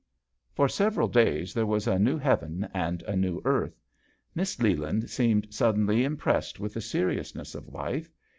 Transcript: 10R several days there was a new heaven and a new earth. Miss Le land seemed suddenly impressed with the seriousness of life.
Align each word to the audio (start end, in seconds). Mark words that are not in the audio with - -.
10R 0.57 0.71
several 0.71 1.07
days 1.07 1.53
there 1.53 1.67
was 1.67 1.85
a 1.85 1.99
new 1.99 2.17
heaven 2.17 2.67
and 2.73 3.03
a 3.03 3.15
new 3.15 3.39
earth. 3.45 3.79
Miss 4.33 4.59
Le 4.59 4.75
land 4.75 5.07
seemed 5.11 5.53
suddenly 5.53 6.03
impressed 6.03 6.59
with 6.59 6.73
the 6.73 6.81
seriousness 6.81 7.53
of 7.53 7.67
life. 7.67 8.11